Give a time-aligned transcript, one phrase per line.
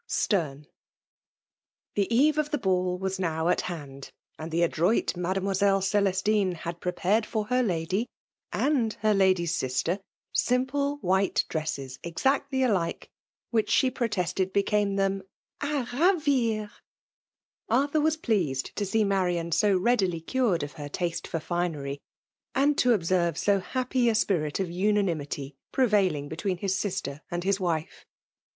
[0.09, 0.65] STiaiva.
[1.93, 6.81] The eve of the ball was now at hand; and ihb adroit Mademoiselle C^lestinc had
[6.81, 8.07] prepared for «her lady,
[8.51, 9.99] and her lady's sister,
[10.33, 13.11] simple wMtfe dresses, exactly alike,
[13.51, 15.21] which she protested be came them''
[15.61, 16.71] a ravir'^
[17.69, 21.99] Arthur was pleased to see Marian so readily cured of her taste fbr finery,
[22.55, 27.43] and to observe so happy a spirit of una nimity prevailing between his sister and
[27.43, 27.63] hk FEMALE DOXIKATION.
[27.65, 28.05] 101 vife.